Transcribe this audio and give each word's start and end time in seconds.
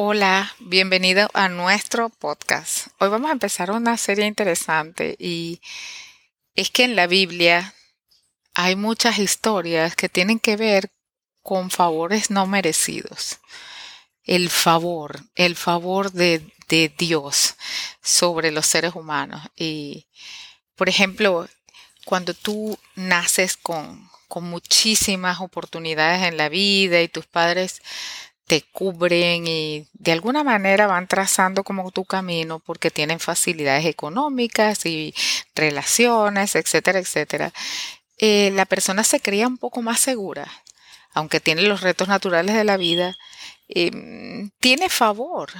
Hola, 0.00 0.54
bienvenido 0.60 1.28
a 1.34 1.48
nuestro 1.48 2.08
podcast. 2.08 2.86
Hoy 3.00 3.08
vamos 3.08 3.30
a 3.30 3.32
empezar 3.32 3.72
una 3.72 3.96
serie 3.96 4.26
interesante 4.26 5.16
y 5.18 5.60
es 6.54 6.70
que 6.70 6.84
en 6.84 6.94
la 6.94 7.08
Biblia 7.08 7.74
hay 8.54 8.76
muchas 8.76 9.18
historias 9.18 9.96
que 9.96 10.08
tienen 10.08 10.38
que 10.38 10.56
ver 10.56 10.92
con 11.42 11.72
favores 11.72 12.30
no 12.30 12.46
merecidos. 12.46 13.40
El 14.22 14.50
favor, 14.50 15.18
el 15.34 15.56
favor 15.56 16.12
de, 16.12 16.48
Dios 16.96 17.56
sobre 18.00 18.52
los 18.52 18.66
seres 18.66 18.94
humanos. 18.94 19.42
Y, 19.56 20.06
por 20.76 20.88
ejemplo, 20.88 21.48
cuando 22.04 22.34
tú 22.34 22.78
naces 22.94 23.56
con, 23.56 24.08
con 24.28 24.44
muchísimas 24.44 25.40
oportunidades 25.40 26.22
en 26.22 26.36
la 26.36 26.48
vida 26.48 27.02
y 27.02 27.08
tus 27.08 27.26
padres 27.26 27.82
te 28.48 28.62
cubren 28.72 29.46
y 29.46 29.86
de 29.92 30.12
alguna 30.12 30.42
manera 30.42 30.86
van 30.86 31.06
trazando 31.06 31.64
como 31.64 31.90
tu 31.90 32.06
camino 32.06 32.60
porque 32.60 32.90
tienen 32.90 33.20
facilidades 33.20 33.84
económicas 33.84 34.86
y 34.86 35.14
relaciones, 35.54 36.56
etcétera, 36.56 36.98
etcétera. 36.98 37.52
Eh, 38.16 38.50
la 38.54 38.64
persona 38.64 39.04
se 39.04 39.20
cría 39.20 39.46
un 39.46 39.58
poco 39.58 39.82
más 39.82 40.00
segura, 40.00 40.50
aunque 41.12 41.40
tiene 41.40 41.62
los 41.62 41.82
retos 41.82 42.08
naturales 42.08 42.54
de 42.54 42.64
la 42.64 42.78
vida, 42.78 43.16
em, 43.68 44.50
tiene 44.60 44.88
favor 44.88 45.50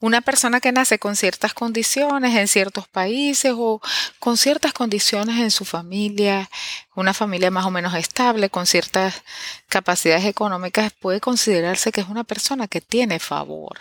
una 0.00 0.20
persona 0.20 0.60
que 0.60 0.72
nace 0.72 0.98
con 0.98 1.16
ciertas 1.16 1.54
condiciones 1.54 2.36
en 2.36 2.48
ciertos 2.48 2.86
países 2.86 3.52
o 3.56 3.80
con 4.18 4.36
ciertas 4.36 4.72
condiciones 4.72 5.38
en 5.40 5.50
su 5.50 5.64
familia, 5.64 6.48
una 6.94 7.14
familia 7.14 7.50
más 7.50 7.66
o 7.66 7.70
menos 7.70 7.94
estable, 7.94 8.48
con 8.50 8.66
ciertas 8.66 9.22
capacidades 9.68 10.24
económicas, 10.24 10.92
puede 10.92 11.20
considerarse 11.20 11.90
que 11.90 12.00
es 12.00 12.08
una 12.08 12.24
persona 12.24 12.68
que 12.68 12.80
tiene 12.80 13.18
favor. 13.18 13.78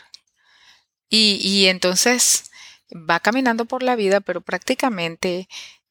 Y, 1.09 1.39
y 1.41 1.67
entonces 1.67 2.51
va 2.91 3.19
caminando 3.19 3.65
por 3.65 3.83
la 3.83 3.95
vida, 3.95 4.19
pero 4.19 4.41
prácticamente 4.41 5.47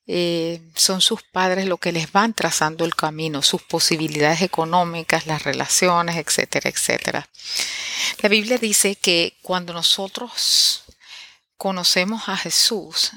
eh, 0.09 0.61
son 0.77 1.01
sus 1.01 1.23
padres 1.23 1.67
lo 1.67 1.79
que 1.79 1.91
les 1.91 2.13
van 2.13 2.33
trazando 2.33 2.85
el 2.85 2.95
camino, 2.95 3.43
sus 3.43 3.63
posibilidades 3.63 4.43
económicas, 4.43 5.27
las 5.27 5.43
relaciones, 5.43 6.17
etcétera, 6.17 6.71
etcétera. 6.71 7.29
La 8.21 8.29
Biblia 8.29 8.59
dice 8.59 8.95
que 8.95 9.37
cuando 9.43 9.73
nosotros 9.73 10.85
conocemos 11.57 12.29
a 12.29 12.37
Jesús, 12.37 13.11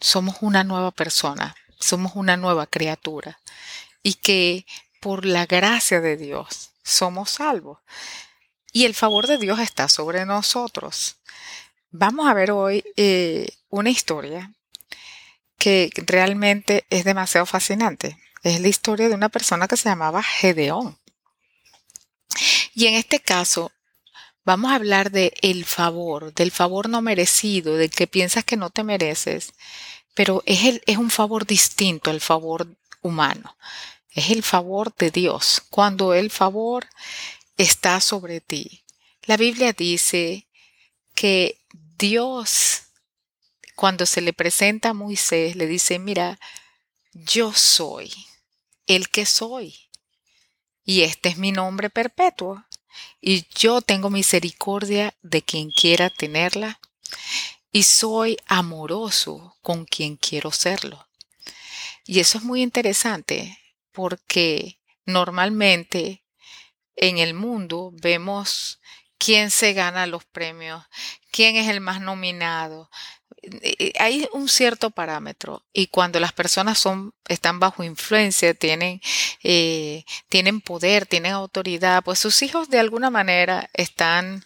somos 0.00 0.36
una 0.42 0.62
nueva 0.62 0.92
persona, 0.92 1.56
somos 1.80 2.12
una 2.14 2.36
nueva 2.36 2.66
criatura 2.66 3.40
y 4.02 4.14
que 4.14 4.66
por 5.00 5.24
la 5.24 5.46
gracia 5.46 6.00
de 6.00 6.16
Dios 6.16 6.70
somos 6.84 7.30
salvos. 7.30 7.78
Y 8.72 8.84
el 8.84 8.94
favor 8.94 9.26
de 9.26 9.38
Dios 9.38 9.58
está 9.58 9.88
sobre 9.88 10.24
nosotros. 10.26 11.16
Vamos 11.90 12.28
a 12.28 12.34
ver 12.34 12.50
hoy 12.50 12.84
eh, 12.96 13.48
una 13.70 13.90
historia 13.90 14.52
que 15.58 15.90
realmente 16.06 16.86
es 16.90 17.04
demasiado 17.04 17.46
fascinante. 17.46 18.18
Es 18.42 18.60
la 18.60 18.68
historia 18.68 19.08
de 19.08 19.14
una 19.14 19.28
persona 19.28 19.68
que 19.68 19.76
se 19.76 19.88
llamaba 19.88 20.22
Gedeón. 20.22 20.98
Y 22.74 22.86
en 22.86 22.94
este 22.94 23.20
caso 23.20 23.72
vamos 24.44 24.70
a 24.70 24.76
hablar 24.76 25.10
de 25.10 25.34
el 25.42 25.64
favor, 25.64 26.32
del 26.32 26.52
favor 26.52 26.88
no 26.88 27.02
merecido, 27.02 27.76
del 27.76 27.90
que 27.90 28.06
piensas 28.06 28.44
que 28.44 28.56
no 28.56 28.70
te 28.70 28.84
mereces, 28.84 29.52
pero 30.14 30.42
es, 30.46 30.64
el, 30.64 30.82
es 30.86 30.98
un 30.98 31.10
favor 31.10 31.46
distinto 31.46 32.10
al 32.10 32.20
favor 32.20 32.68
humano. 33.02 33.56
Es 34.10 34.30
el 34.30 34.42
favor 34.42 34.94
de 34.96 35.10
Dios, 35.10 35.62
cuando 35.68 36.14
el 36.14 36.30
favor 36.30 36.86
está 37.56 38.00
sobre 38.00 38.40
ti. 38.40 38.84
La 39.24 39.36
Biblia 39.36 39.72
dice 39.72 40.46
que 41.14 41.58
Dios 41.98 42.82
cuando 43.76 44.06
se 44.06 44.22
le 44.22 44.32
presenta 44.32 44.88
a 44.88 44.94
Moisés, 44.94 45.54
le 45.54 45.66
dice, 45.66 45.98
mira, 45.98 46.40
yo 47.12 47.52
soy 47.52 48.12
el 48.86 49.10
que 49.10 49.26
soy. 49.26 49.76
Y 50.84 51.02
este 51.02 51.28
es 51.28 51.36
mi 51.36 51.52
nombre 51.52 51.90
perpetuo. 51.90 52.64
Y 53.20 53.46
yo 53.54 53.82
tengo 53.82 54.08
misericordia 54.08 55.14
de 55.22 55.42
quien 55.42 55.70
quiera 55.70 56.08
tenerla. 56.08 56.80
Y 57.70 57.82
soy 57.82 58.38
amoroso 58.46 59.58
con 59.60 59.84
quien 59.84 60.16
quiero 60.16 60.50
serlo. 60.50 61.06
Y 62.06 62.20
eso 62.20 62.38
es 62.38 62.44
muy 62.44 62.62
interesante 62.62 63.58
porque 63.92 64.78
normalmente 65.04 66.24
en 66.94 67.18
el 67.18 67.34
mundo 67.34 67.90
vemos 67.92 68.80
quién 69.18 69.50
se 69.50 69.72
gana 69.72 70.06
los 70.06 70.24
premios, 70.24 70.84
quién 71.30 71.56
es 71.56 71.68
el 71.68 71.80
más 71.80 72.00
nominado, 72.00 72.90
hay 73.98 74.28
un 74.32 74.48
cierto 74.48 74.90
parámetro 74.90 75.62
y 75.72 75.88
cuando 75.88 76.20
las 76.20 76.32
personas 76.32 76.78
son 76.78 77.12
están 77.28 77.60
bajo 77.60 77.84
influencia 77.84 78.54
tienen 78.54 79.00
eh, 79.42 80.04
tienen 80.28 80.60
poder 80.60 81.06
tienen 81.06 81.32
autoridad 81.32 82.02
pues 82.04 82.18
sus 82.18 82.42
hijos 82.42 82.68
de 82.70 82.78
alguna 82.78 83.10
manera 83.10 83.70
están 83.72 84.44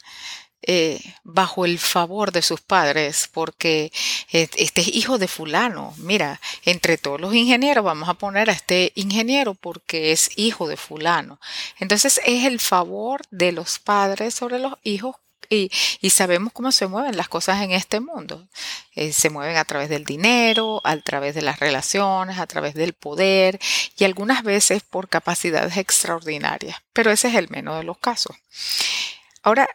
eh, 0.63 1.01
bajo 1.25 1.65
el 1.65 1.79
favor 1.79 2.33
de 2.33 2.43
sus 2.43 2.61
padres 2.61 3.31
porque 3.33 3.91
este 4.31 4.83
es 4.83 4.89
hijo 4.89 5.17
de 5.17 5.27
fulano. 5.27 5.95
Mira 5.97 6.39
entre 6.67 6.99
todos 6.99 7.19
los 7.19 7.35
ingenieros 7.35 7.83
vamos 7.83 8.11
a 8.11 8.15
poner 8.15 8.51
a 8.51 8.53
este 8.53 8.93
ingeniero 8.95 9.55
porque 9.55 10.13
es 10.13 10.31
hijo 10.37 10.69
de 10.69 10.77
fulano. 10.77 11.41
Entonces 11.79 12.21
es 12.27 12.45
el 12.45 12.61
favor 12.61 13.23
de 13.31 13.53
los 13.53 13.79
padres 13.79 14.35
sobre 14.35 14.59
los 14.59 14.75
hijos 14.83 15.17
y, 15.51 16.11
sabemos 16.11 16.53
cómo 16.53 16.71
se 16.71 16.87
mueven 16.87 17.17
las 17.17 17.29
cosas 17.29 17.61
en 17.63 17.73
este 17.73 17.99
mundo. 17.99 18.49
Eh, 18.95 19.13
se 19.13 19.31
mueven 19.31 19.57
a 19.57 19.65
través 19.65 19.89
del 19.89 20.05
dinero, 20.05 20.81
a 20.85 20.97
través 20.99 21.35
de 21.35 21.43
las 21.43 21.59
relaciones, 21.59 22.39
a 22.39 22.47
través 22.47 22.75
del 22.75 22.93
poder 22.93 23.59
y 23.99 24.05
algunas 24.05 24.45
veces 24.45 24.83
por 24.83 25.09
capacidades 25.09 25.77
extraordinarias. 25.77 26.81
Pero 26.93 27.11
ese 27.11 27.29
es 27.29 27.35
el 27.35 27.51
menos 27.51 27.79
de 27.79 27.85
los 27.85 27.99
casos. 27.99 28.37
Ahora, 29.43 29.69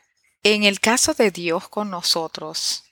en 0.44 0.64
el 0.64 0.80
caso 0.80 1.14
de 1.14 1.31
Dios 1.31 1.68
con 1.68 1.90
nosotros, 1.90 2.84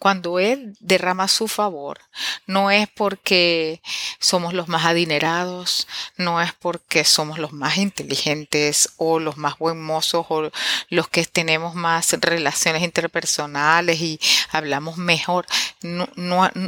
cuando 0.00 0.38
Él 0.38 0.78
derrama 0.80 1.28
su 1.28 1.46
favor, 1.46 2.00
no 2.46 2.70
es 2.70 2.88
porque 2.88 3.82
somos 4.18 4.54
los 4.54 4.66
más 4.66 4.86
adinerados, 4.86 5.86
no 6.16 6.40
es 6.40 6.54
porque 6.54 7.04
somos 7.04 7.38
los 7.38 7.52
más 7.52 7.76
inteligentes 7.76 8.94
o 8.96 9.20
los 9.20 9.36
más 9.36 9.58
buen 9.58 9.78
mozos 9.78 10.24
o 10.30 10.50
los 10.88 11.08
que 11.08 11.26
tenemos 11.26 11.74
más 11.74 12.12
relaciones 12.18 12.82
interpersonales 12.82 14.00
y 14.00 14.18
hablamos 14.50 14.96
mejor. 14.96 15.44
No, 15.82 16.08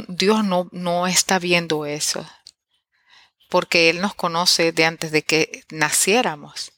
Dios 0.07 0.45
no, 0.45 0.69
no 0.71 1.07
está 1.07 1.39
viendo 1.39 1.87
eso, 1.87 2.23
porque 3.49 3.89
Él 3.89 3.99
nos 3.99 4.13
conoce 4.13 4.73
de 4.73 4.85
antes 4.85 5.11
de 5.11 5.23
que 5.23 5.63
naciéramos. 5.71 6.71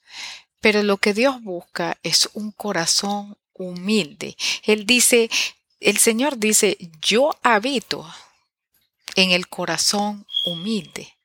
Pero 0.61 0.83
lo 0.83 0.95
que 0.97 1.13
Dios 1.13 1.43
busca 1.43 1.97
es 2.01 2.29
un 2.33 2.53
corazón 2.53 3.37
humilde. 3.55 4.35
Él 4.63 4.85
dice, 4.85 5.29
el 5.79 5.97
Señor 5.97 6.37
dice, 6.37 6.77
yo 7.01 7.37
habito 7.43 8.07
en 9.15 9.31
el 9.31 9.47
corazón 9.47 10.25
humilde. 10.45 11.15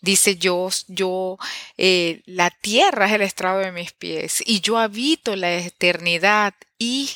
Dice 0.00 0.36
yo, 0.36 0.68
yo, 0.88 1.38
eh, 1.76 2.22
la 2.26 2.50
tierra 2.50 3.06
es 3.06 3.12
el 3.12 3.22
estrado 3.22 3.60
de 3.60 3.70
mis 3.70 3.92
pies 3.92 4.42
y 4.44 4.60
yo 4.60 4.78
habito 4.78 5.36
la 5.36 5.54
eternidad 5.54 6.54
y 6.76 7.10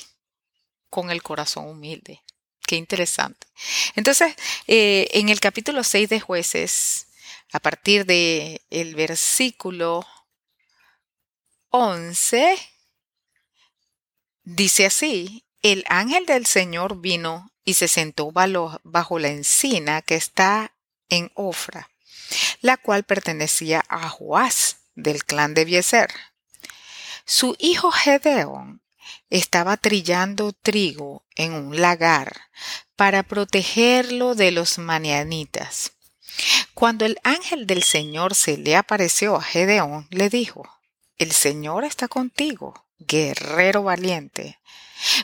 con 0.88 1.10
el 1.10 1.22
corazón 1.22 1.66
humilde. 1.66 2.22
Qué 2.64 2.76
interesante. 2.76 3.46
Entonces, 3.94 4.34
eh, 4.66 5.08
en 5.12 5.28
el 5.28 5.40
capítulo 5.40 5.82
6 5.82 6.08
de 6.08 6.20
jueces, 6.20 7.08
a 7.52 7.60
partir 7.60 8.06
del 8.06 8.60
el 8.70 8.94
versículo 8.94 10.06
11, 11.70 12.58
dice 14.42 14.86
así, 14.86 15.45
el 15.72 15.84
ángel 15.88 16.26
del 16.26 16.46
Señor 16.46 17.00
vino 17.00 17.50
y 17.64 17.74
se 17.74 17.88
sentó 17.88 18.30
bajo 18.32 19.18
la 19.18 19.28
encina 19.28 20.02
que 20.02 20.14
está 20.14 20.72
en 21.08 21.30
Ofra, 21.34 21.90
la 22.60 22.76
cual 22.76 23.04
pertenecía 23.04 23.84
a 23.88 24.08
Joás 24.08 24.78
del 24.94 25.24
clan 25.24 25.54
de 25.54 25.64
Bieser. 25.64 26.10
Su 27.24 27.56
hijo 27.58 27.90
Gedeón 27.90 28.82
estaba 29.30 29.76
trillando 29.76 30.52
trigo 30.52 31.24
en 31.34 31.52
un 31.52 31.80
lagar 31.80 32.32
para 32.94 33.24
protegerlo 33.24 34.34
de 34.34 34.52
los 34.52 34.78
manianitas. 34.78 35.92
Cuando 36.74 37.04
el 37.04 37.18
ángel 37.24 37.66
del 37.66 37.82
Señor 37.82 38.34
se 38.34 38.56
le 38.56 38.76
apareció 38.76 39.36
a 39.36 39.42
Gedeón, 39.42 40.06
le 40.10 40.28
dijo, 40.28 40.68
El 41.18 41.32
Señor 41.32 41.84
está 41.84 42.08
contigo, 42.08 42.85
guerrero 42.98 43.82
valiente. 43.82 44.58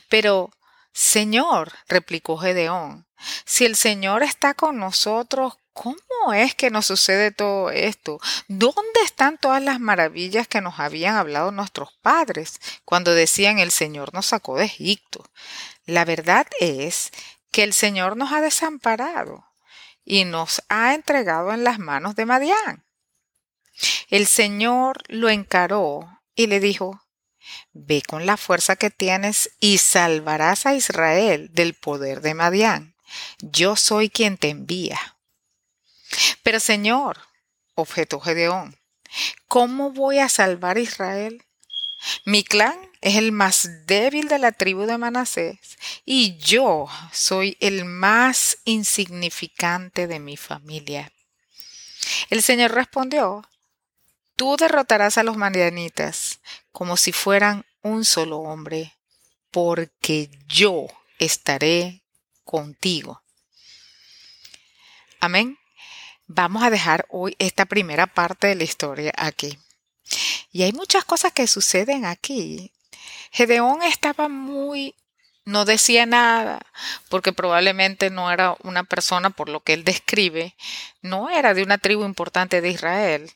Pero, 0.09 0.51
Señor, 0.93 1.73
replicó 1.89 2.37
Gedeón, 2.39 3.07
si 3.45 3.65
el 3.65 3.77
Señor 3.77 4.23
está 4.23 4.55
con 4.55 4.79
nosotros, 4.79 5.55
¿cómo 5.73 6.33
es 6.35 6.55
que 6.55 6.71
nos 6.71 6.87
sucede 6.87 7.31
todo 7.31 7.71
esto? 7.71 8.19
¿Dónde 8.49 9.01
están 9.05 9.39
todas 9.39 9.63
las 9.63 9.81
maravillas 9.81 10.49
que 10.49 10.61
nos 10.61 10.79
habían 10.79 11.17
hablado 11.17 11.51
nuestros 11.53 11.93
padres 12.03 12.61
cuando 12.85 13.15
decían 13.15 13.59
el 13.59 13.71
Señor 13.71 14.13
nos 14.13 14.27
sacó 14.27 14.57
de 14.57 14.65
Egipto? 14.65 15.25
La 15.87 16.05
verdad 16.05 16.47
es 16.61 17.11
que 17.51 17.63
el 17.63 17.73
Señor 17.73 18.17
nos 18.17 18.33
ha 18.33 18.41
desamparado 18.41 19.47
y 20.05 20.25
nos 20.25 20.63
ha 20.69 20.95
entregado 20.95 21.53
en 21.53 21.65
las 21.65 21.79
manos 21.79 22.17
de 22.17 22.27
Madián. 22.27 22.85
El 24.09 24.27
Señor 24.27 25.03
lo 25.09 25.29
encaró 25.29 26.21
y 26.35 26.47
le 26.47 26.61
dijo, 26.61 27.03
Ve 27.73 28.03
con 28.03 28.27
la 28.27 28.37
fuerza 28.37 28.77
que 28.77 28.91
tienes 28.91 29.51
y 29.61 29.79
salvarás 29.79 30.67
a 30.67 30.75
Israel 30.75 31.51
del 31.53 31.75
poder 31.75 32.21
de 32.21 32.35
Madián. 32.35 32.95
Yo 33.41 33.77
soy 33.77 34.09
quien 34.09 34.37
te 34.39 34.49
envía. 34.49 34.99
Pero 36.43 36.61
Señor, 36.61 37.19
objetó 37.75 38.21
Gedeón, 38.21 38.79
¿cómo 39.49 39.93
voy 39.93 40.19
a 40.19 40.29
salvar 40.29 40.77
a 40.77 40.81
Israel? 40.81 41.45
Mi 42.25 42.43
clan 42.43 42.77
es 43.01 43.17
el 43.17 43.33
más 43.33 43.87
débil 43.87 44.29
de 44.29 44.39
la 44.39 44.53
tribu 44.53 44.83
de 44.83 44.99
Manasés 44.99 45.59
y 46.05 46.37
yo 46.39 46.89
soy 47.13 47.57
el 47.61 47.85
más 47.85 48.59
insignificante 48.65 50.07
de 50.07 50.19
mi 50.19 50.37
familia. 50.37 51.13
El 52.31 52.43
Señor 52.43 52.73
respondió, 52.73 53.43
Tú 54.43 54.57
derrotarás 54.57 55.19
a 55.19 55.23
los 55.23 55.37
madianitas 55.37 56.41
como 56.73 56.97
si 56.97 57.13
fueran 57.13 57.65
un 57.81 58.05
solo 58.05 58.39
hombre, 58.39 58.99
porque 59.53 60.31
yo 60.49 60.89
estaré 61.21 62.03
contigo. 62.43 63.23
Amén. 65.21 65.61
Vamos 66.27 66.65
a 66.65 66.71
dejar 66.71 67.07
hoy 67.09 67.37
esta 67.39 67.67
primera 67.67 68.09
parte 68.09 68.49
de 68.49 68.57
la 68.57 68.65
historia 68.65 69.13
aquí. 69.17 69.61
Y 70.51 70.65
hay 70.65 70.73
muchas 70.73 71.05
cosas 71.05 71.31
que 71.31 71.47
suceden 71.47 72.05
aquí. 72.05 72.73
Gedeón 73.31 73.85
estaba 73.85 74.29
muy 74.29 74.97
no 75.45 75.65
decía 75.65 76.05
nada, 76.05 76.67
porque 77.09 77.33
probablemente 77.33 78.11
no 78.11 78.33
era 78.33 78.57
una 78.65 78.83
persona, 78.83 79.31
por 79.31 79.49
lo 79.49 79.61
que 79.61 79.73
él 79.73 79.85
describe, 79.85 80.57
no 81.01 81.31
era 81.31 81.55
de 81.55 81.63
una 81.63 81.79
tribu 81.79 82.05
importante 82.05 82.61
de 82.61 82.71
Israel. 82.71 83.33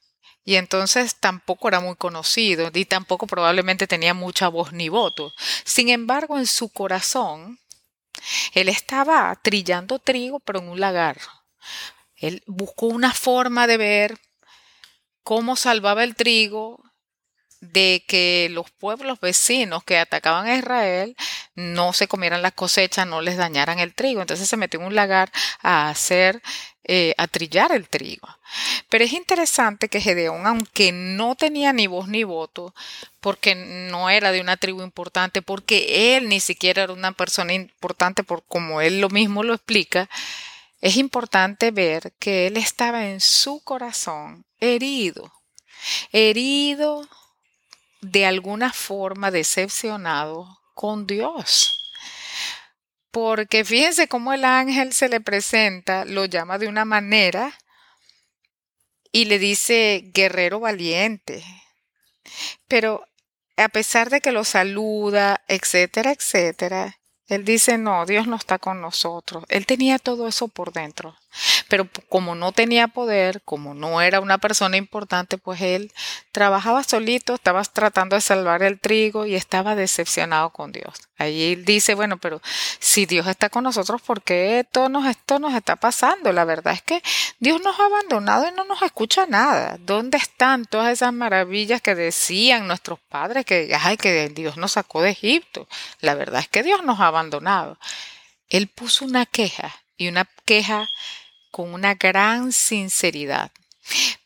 Y 0.46 0.54
entonces 0.54 1.16
tampoco 1.16 1.66
era 1.66 1.80
muy 1.80 1.96
conocido, 1.96 2.70
y 2.72 2.84
tampoco 2.84 3.26
probablemente 3.26 3.88
tenía 3.88 4.14
mucha 4.14 4.46
voz 4.46 4.72
ni 4.72 4.88
voto. 4.88 5.34
Sin 5.64 5.88
embargo, 5.88 6.38
en 6.38 6.46
su 6.46 6.68
corazón, 6.68 7.58
él 8.54 8.68
estaba 8.68 9.36
trillando 9.42 9.98
trigo, 9.98 10.38
pero 10.38 10.60
en 10.60 10.68
un 10.68 10.78
lagar. 10.78 11.18
Él 12.14 12.44
buscó 12.46 12.86
una 12.86 13.12
forma 13.12 13.66
de 13.66 13.76
ver 13.76 14.20
cómo 15.24 15.56
salvaba 15.56 16.04
el 16.04 16.14
trigo 16.14 16.80
de 17.72 18.04
que 18.06 18.48
los 18.50 18.70
pueblos 18.70 19.20
vecinos 19.20 19.84
que 19.84 19.98
atacaban 19.98 20.46
a 20.46 20.56
Israel 20.56 21.16
no 21.54 21.92
se 21.92 22.08
comieran 22.08 22.42
las 22.42 22.52
cosechas, 22.52 23.06
no 23.06 23.20
les 23.20 23.36
dañaran 23.36 23.78
el 23.78 23.94
trigo. 23.94 24.20
Entonces 24.20 24.48
se 24.48 24.56
metió 24.56 24.80
en 24.80 24.86
un 24.86 24.94
lagar 24.94 25.30
a 25.62 25.88
hacer, 25.88 26.42
eh, 26.84 27.14
a 27.18 27.26
trillar 27.26 27.72
el 27.72 27.88
trigo. 27.88 28.28
Pero 28.88 29.04
es 29.04 29.12
interesante 29.12 29.88
que 29.88 30.00
Gedeón, 30.00 30.46
aunque 30.46 30.92
no 30.92 31.34
tenía 31.34 31.72
ni 31.72 31.86
voz 31.86 32.08
ni 32.08 32.24
voto, 32.24 32.74
porque 33.20 33.54
no 33.54 34.10
era 34.10 34.32
de 34.32 34.40
una 34.40 34.56
tribu 34.56 34.82
importante, 34.82 35.42
porque 35.42 36.16
él 36.16 36.28
ni 36.28 36.40
siquiera 36.40 36.84
era 36.84 36.92
una 36.92 37.12
persona 37.12 37.52
importante, 37.52 38.22
por 38.22 38.44
como 38.44 38.80
él 38.80 39.00
lo 39.00 39.08
mismo 39.08 39.42
lo 39.42 39.54
explica, 39.54 40.08
es 40.80 40.96
importante 40.96 41.70
ver 41.70 42.12
que 42.18 42.46
él 42.46 42.56
estaba 42.56 43.06
en 43.06 43.20
su 43.20 43.60
corazón 43.64 44.44
herido, 44.60 45.32
herido 46.12 47.08
de 48.10 48.24
alguna 48.24 48.72
forma 48.72 49.30
decepcionado 49.30 50.60
con 50.74 51.06
Dios. 51.06 51.92
Porque 53.10 53.64
fíjense 53.64 54.08
cómo 54.08 54.32
el 54.32 54.44
ángel 54.44 54.92
se 54.92 55.08
le 55.08 55.20
presenta, 55.20 56.04
lo 56.04 56.24
llama 56.26 56.58
de 56.58 56.68
una 56.68 56.84
manera 56.84 57.58
y 59.10 59.24
le 59.24 59.38
dice 59.38 60.10
guerrero 60.12 60.60
valiente. 60.60 61.42
Pero 62.68 63.06
a 63.56 63.68
pesar 63.68 64.10
de 64.10 64.20
que 64.20 64.32
lo 64.32 64.44
saluda, 64.44 65.42
etcétera, 65.48 66.12
etcétera, 66.12 66.98
él 67.26 67.44
dice, 67.44 67.76
no, 67.78 68.06
Dios 68.06 68.28
no 68.28 68.36
está 68.36 68.58
con 68.58 68.80
nosotros. 68.80 69.44
Él 69.48 69.66
tenía 69.66 69.98
todo 69.98 70.28
eso 70.28 70.46
por 70.46 70.72
dentro. 70.72 71.16
Pero 71.68 71.88
como 72.08 72.34
no 72.34 72.52
tenía 72.52 72.88
poder, 72.88 73.42
como 73.42 73.74
no 73.74 74.00
era 74.00 74.20
una 74.20 74.38
persona 74.38 74.76
importante, 74.76 75.38
pues 75.38 75.60
él 75.60 75.92
trabajaba 76.32 76.84
solito, 76.84 77.34
estaba 77.34 77.62
tratando 77.64 78.16
de 78.16 78.20
salvar 78.20 78.62
el 78.62 78.78
trigo 78.78 79.26
y 79.26 79.34
estaba 79.34 79.74
decepcionado 79.74 80.50
con 80.50 80.72
Dios. 80.72 81.06
Él 81.18 81.64
dice, 81.64 81.94
bueno, 81.94 82.18
pero 82.18 82.42
si 82.78 83.06
Dios 83.06 83.26
está 83.26 83.48
con 83.48 83.64
nosotros, 83.64 84.02
¿por 84.02 84.22
qué 84.22 84.60
esto 84.60 84.88
nos, 84.88 85.06
esto 85.06 85.38
nos 85.38 85.54
está 85.54 85.76
pasando? 85.76 86.32
La 86.32 86.44
verdad 86.44 86.74
es 86.74 86.82
que 86.82 87.02
Dios 87.38 87.60
nos 87.62 87.78
ha 87.80 87.86
abandonado 87.86 88.48
y 88.48 88.52
no 88.52 88.64
nos 88.64 88.82
escucha 88.82 89.26
nada. 89.26 89.78
¿Dónde 89.80 90.18
están 90.18 90.66
todas 90.66 90.92
esas 90.92 91.12
maravillas 91.12 91.80
que 91.80 91.94
decían 91.94 92.66
nuestros 92.66 92.98
padres 93.00 93.46
que, 93.46 93.74
ay, 93.80 93.96
que 93.96 94.28
Dios 94.28 94.56
nos 94.56 94.72
sacó 94.72 95.00
de 95.00 95.10
Egipto? 95.10 95.66
La 96.00 96.14
verdad 96.14 96.40
es 96.40 96.48
que 96.48 96.62
Dios 96.62 96.84
nos 96.84 97.00
ha 97.00 97.06
abandonado. 97.06 97.78
Él 98.48 98.68
puso 98.68 99.04
una 99.04 99.26
queja 99.26 99.74
y 99.96 100.08
una 100.08 100.26
queja 100.44 100.86
con 101.56 101.72
una 101.72 101.94
gran 101.94 102.52
sinceridad. 102.52 103.50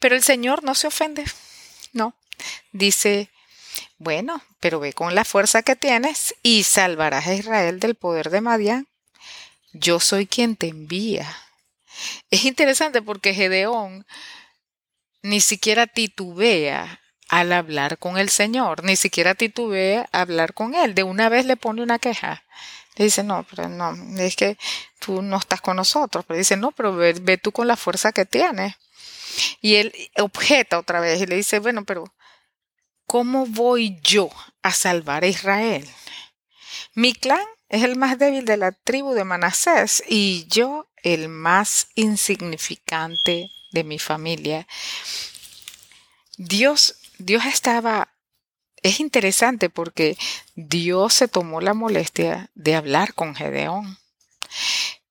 Pero 0.00 0.16
el 0.16 0.22
Señor 0.24 0.64
no 0.64 0.74
se 0.74 0.88
ofende, 0.88 1.24
no. 1.92 2.12
Dice, 2.72 3.30
bueno, 3.98 4.42
pero 4.58 4.80
ve 4.80 4.92
con 4.92 5.14
la 5.14 5.24
fuerza 5.24 5.62
que 5.62 5.76
tienes 5.76 6.34
y 6.42 6.64
salvarás 6.64 7.28
a 7.28 7.34
Israel 7.34 7.78
del 7.78 7.94
poder 7.94 8.30
de 8.30 8.40
Madián. 8.40 8.88
Yo 9.72 10.00
soy 10.00 10.26
quien 10.26 10.56
te 10.56 10.66
envía. 10.66 11.32
Es 12.32 12.44
interesante 12.44 13.00
porque 13.00 13.32
Gedeón 13.32 14.04
ni 15.22 15.40
siquiera 15.40 15.86
titubea 15.86 17.00
al 17.28 17.52
hablar 17.52 17.98
con 17.98 18.18
el 18.18 18.28
Señor, 18.28 18.82
ni 18.82 18.96
siquiera 18.96 19.36
titubea 19.36 20.08
hablar 20.10 20.52
con 20.52 20.74
Él. 20.74 20.96
De 20.96 21.04
una 21.04 21.28
vez 21.28 21.46
le 21.46 21.56
pone 21.56 21.80
una 21.80 22.00
queja. 22.00 22.42
Dice, 23.04 23.22
no, 23.22 23.46
pero 23.48 23.68
no, 23.68 23.96
es 24.18 24.36
que 24.36 24.58
tú 24.98 25.22
no 25.22 25.38
estás 25.38 25.60
con 25.60 25.76
nosotros. 25.76 26.24
Pero 26.26 26.38
dice, 26.38 26.56
no, 26.56 26.70
pero 26.72 26.94
ve, 26.94 27.14
ve 27.14 27.38
tú 27.38 27.52
con 27.52 27.66
la 27.66 27.76
fuerza 27.76 28.12
que 28.12 28.26
tienes. 28.26 28.74
Y 29.60 29.76
él 29.76 29.94
objeta 30.18 30.78
otra 30.78 31.00
vez 31.00 31.20
y 31.20 31.26
le 31.26 31.36
dice, 31.36 31.60
bueno, 31.60 31.84
pero 31.84 32.04
¿cómo 33.06 33.46
voy 33.46 33.98
yo 34.02 34.30
a 34.62 34.72
salvar 34.72 35.24
a 35.24 35.28
Israel? 35.28 35.88
Mi 36.94 37.14
clan 37.14 37.44
es 37.68 37.84
el 37.84 37.96
más 37.96 38.18
débil 38.18 38.44
de 38.44 38.56
la 38.56 38.72
tribu 38.72 39.14
de 39.14 39.24
Manasés 39.24 40.02
y 40.06 40.46
yo 40.48 40.90
el 41.02 41.28
más 41.28 41.88
insignificante 41.94 43.50
de 43.72 43.84
mi 43.84 43.98
familia. 43.98 44.66
Dios, 46.36 46.96
Dios 47.18 47.46
estaba 47.46 48.12
es 48.82 49.00
interesante 49.00 49.70
porque 49.70 50.16
Dios 50.54 51.14
se 51.14 51.28
tomó 51.28 51.60
la 51.60 51.74
molestia 51.74 52.50
de 52.54 52.74
hablar 52.74 53.14
con 53.14 53.34
Gedeón, 53.34 53.98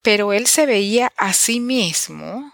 pero 0.02 0.34
él 0.34 0.48
se 0.48 0.66
veía 0.66 1.12
a 1.18 1.34
sí 1.34 1.60
mismo 1.60 2.52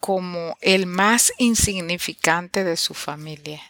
como 0.00 0.56
el 0.60 0.86
más 0.86 1.32
insignificante 1.38 2.64
de 2.64 2.76
su 2.76 2.92
familia. 2.92 3.62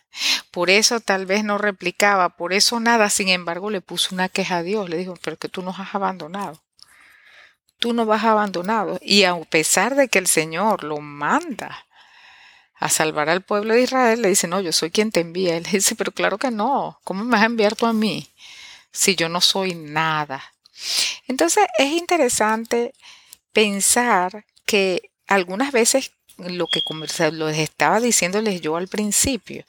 Por 0.51 0.71
eso 0.71 1.01
tal 1.01 1.27
vez 1.27 1.45
no 1.45 1.59
replicaba, 1.59 2.31
por 2.31 2.53
eso 2.53 2.81
nada, 2.81 3.11
sin 3.11 3.29
embargo 3.29 3.71
le 3.71 3.81
puso 3.81 4.15
una 4.15 4.29
queja 4.29 4.59
a 4.59 4.63
Dios, 4.63 4.89
le 4.89 4.97
dijo, 4.97 5.15
pero 5.23 5.37
que 5.37 5.49
tú 5.49 5.63
nos 5.63 5.79
has 5.79 5.95
abandonado. 5.95 6.63
Tú 7.79 7.93
no 7.93 8.07
vas 8.07 8.25
abandonado. 8.25 8.99
Y 9.03 9.25
a 9.25 9.35
pesar 9.43 9.95
de 9.95 10.09
que 10.09 10.19
el 10.19 10.27
Señor 10.27 10.85
lo 10.85 10.99
manda 10.99 11.87
a 12.83 12.89
salvar 12.89 13.31
al 13.31 13.43
pueblo 13.43 13.75
de 13.75 13.83
Israel, 13.83 14.23
le 14.23 14.29
dice, 14.29 14.49
no, 14.49 14.61
yo 14.61 14.73
soy 14.73 14.91
quien 14.91 15.13
te 15.13 15.21
envía. 15.21 15.57
Él 15.57 15.63
dice, 15.71 15.95
pero 15.95 16.11
claro 16.11 16.37
que 16.37 16.51
no, 16.51 16.99
¿cómo 17.05 17.23
me 17.23 17.31
vas 17.31 17.43
a 17.43 17.47
enviar 17.47 17.77
tú 17.77 17.87
a 17.87 17.93
mí 17.93 18.29
si 18.91 19.15
yo 19.15 19.29
no 19.29 19.41
soy 19.41 19.77
nada? 19.77 20.43
Entonces 21.29 21.65
es 21.79 21.93
interesante 21.93 22.93
pensar 23.53 24.45
que 24.67 25.11
algunas 25.29 25.71
veces 25.71 26.11
lo 26.39 26.67
que 26.67 26.81
les 27.31 27.59
estaba 27.59 28.01
diciéndoles 28.01 28.61
yo 28.61 28.77
al 28.77 28.89
principio, 28.89 29.65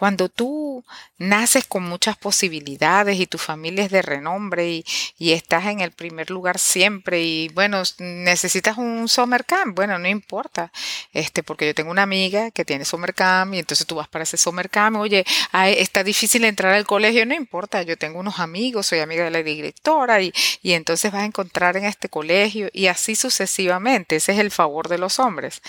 Cuando 0.00 0.30
tú 0.30 0.82
naces 1.18 1.66
con 1.66 1.82
muchas 1.82 2.16
posibilidades 2.16 3.20
y 3.20 3.26
tu 3.26 3.36
familia 3.36 3.84
es 3.84 3.90
de 3.90 4.00
renombre 4.00 4.82
y, 5.18 5.32
estás 5.32 5.66
en 5.66 5.80
el 5.80 5.92
primer 5.92 6.30
lugar 6.30 6.58
siempre 6.58 7.20
y 7.22 7.48
bueno, 7.50 7.82
necesitas 7.98 8.78
un 8.78 9.08
summer 9.08 9.44
camp, 9.44 9.76
bueno, 9.76 9.98
no 9.98 10.08
importa, 10.08 10.72
este, 11.12 11.42
porque 11.42 11.66
yo 11.66 11.74
tengo 11.74 11.90
una 11.90 12.04
amiga 12.04 12.50
que 12.50 12.64
tiene 12.64 12.86
summer 12.86 13.12
camp 13.12 13.52
y 13.52 13.58
entonces 13.58 13.86
tú 13.86 13.96
vas 13.96 14.08
para 14.08 14.22
ese 14.22 14.38
summer 14.38 14.70
camp, 14.70 14.96
oye, 14.96 15.26
está 15.52 16.02
difícil 16.02 16.46
entrar 16.46 16.72
al 16.72 16.86
colegio, 16.86 17.26
no 17.26 17.34
importa, 17.34 17.82
yo 17.82 17.98
tengo 17.98 18.20
unos 18.20 18.38
amigos, 18.40 18.86
soy 18.86 19.00
amiga 19.00 19.24
de 19.24 19.30
la 19.30 19.42
directora 19.42 20.22
y, 20.22 20.32
y 20.62 20.72
entonces 20.72 21.12
vas 21.12 21.24
a 21.24 21.26
encontrar 21.26 21.76
en 21.76 21.84
este 21.84 22.08
colegio 22.08 22.70
y 22.72 22.86
así 22.86 23.16
sucesivamente, 23.16 24.16
ese 24.16 24.32
es 24.32 24.38
el 24.38 24.50
favor 24.50 24.88
de 24.88 24.96
los 24.96 25.18
hombres. 25.18 25.60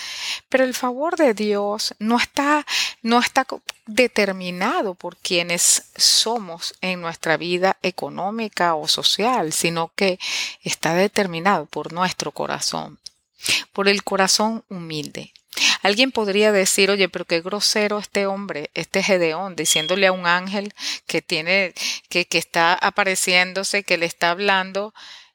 Pero 0.48 0.64
el 0.64 0.74
favor 0.74 1.18
de 1.18 1.34
Dios 1.34 1.96
no 2.00 2.18
está, 2.18 2.66
no 3.02 3.20
está 3.20 3.46
determinado 3.86 4.96
por 4.96 5.18
quienes 5.18 5.92
somos 5.96 6.76
en 6.82 7.02
nuestra 7.02 7.38
vida 7.38 7.78
económica 7.82 8.76
o 8.76 8.88
social, 8.88 9.54
sino 9.54 9.92
que 9.96 10.20
está 10.64 10.94
determinado 10.94 11.66
por 11.66 11.94
nuestro 11.94 12.32
corazón, 12.32 13.00
por 13.74 13.88
el 13.88 14.04
corazón 14.04 14.64
humilde. 14.70 15.34
Alguien 15.82 16.12
podría 16.12 16.52
decir, 16.52 16.92
oye, 16.92 17.10
pero 17.10 17.26
qué 17.26 17.42
grosero 17.42 17.98
este 18.00 18.26
hombre, 18.26 18.70
este 18.74 19.04
Gedeón, 19.04 19.56
diciéndole 19.56 20.08
a 20.08 20.12
un 20.12 20.26
ángel 20.28 20.74
que 21.08 21.22
tiene, 21.22 21.74
que, 22.08 22.26
que 22.26 22.38
está 22.38 22.74
apareciéndose, 22.74 23.84
que 23.84 23.98
le 23.98 24.06
está 24.06 24.30
hablando, 24.32 24.94